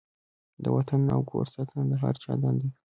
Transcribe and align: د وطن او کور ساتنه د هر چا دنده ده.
د 0.63 0.65
وطن 0.75 1.01
او 1.15 1.21
کور 1.29 1.45
ساتنه 1.53 1.83
د 1.87 1.93
هر 2.01 2.15
چا 2.23 2.33
دنده 2.41 2.67
ده. 2.69 2.69